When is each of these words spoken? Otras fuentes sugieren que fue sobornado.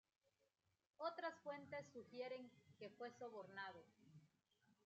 Otras 0.97 1.35
fuentes 1.43 1.85
sugieren 1.93 2.49
que 2.79 2.89
fue 2.89 3.11
sobornado. 3.19 3.85